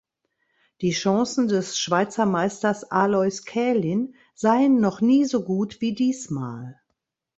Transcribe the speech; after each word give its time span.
Die 0.81 0.93
Chancen 0.93 1.47
des 1.47 1.77
Schweizer 1.77 2.25
Meisters 2.25 2.85
Alois 2.85 3.43
Kälin 3.45 4.15
seien 4.33 4.79
noch 4.79 4.99
nie 4.99 5.25
so 5.25 5.43
gut 5.43 5.79
wie 5.79 5.93
diesmal. 5.93 6.81